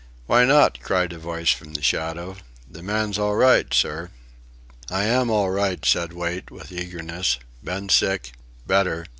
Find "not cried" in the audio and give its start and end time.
0.45-1.13